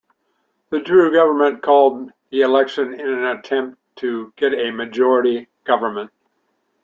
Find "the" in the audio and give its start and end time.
0.71-0.79, 2.31-2.41